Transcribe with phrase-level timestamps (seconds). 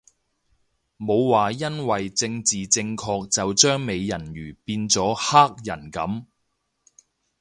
[0.97, 6.25] 冇話因為政治正確就將美人魚變咗黑人噉